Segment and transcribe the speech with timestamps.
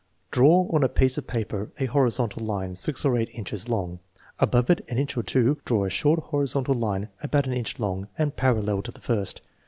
[0.31, 3.99] Draw on a piece of paper a horizontal line six or eight inches long.
[4.39, 8.07] Above it, an inch or two, draw a short horizontal line about an inch long
[8.17, 9.41] and parallel to the first.